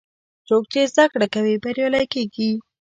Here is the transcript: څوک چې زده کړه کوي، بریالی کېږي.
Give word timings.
څوک 0.47 0.63
چې 0.71 0.79
زده 0.93 1.05
کړه 1.11 1.27
کوي، 1.33 1.55
بریالی 1.63 2.05
کېږي. 2.13 2.49